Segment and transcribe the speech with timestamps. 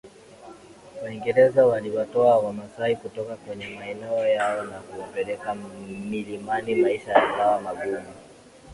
[1.03, 8.13] Waingereza waliwatoa wamasai kutoka kwenye maeneo yao na kuwapeleka milimani maisha yakawa magumu